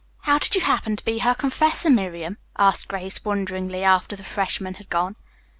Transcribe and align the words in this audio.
"How 0.21 0.39
did 0.39 0.55
you 0.55 0.61
happen 0.61 0.95
to 0.95 1.05
be 1.05 1.19
her 1.19 1.35
confessor, 1.35 1.87
Miriam?" 1.91 2.39
asked 2.57 2.87
Grace 2.87 3.23
wonderingly, 3.23 3.83
after 3.83 4.15
the 4.15 4.23
freshman 4.23 4.73
had 4.73 4.89
gone. 4.89 5.15